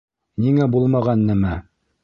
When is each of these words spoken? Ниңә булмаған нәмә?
Ниңә 0.45 0.67
булмаған 0.77 1.23
нәмә? 1.29 1.55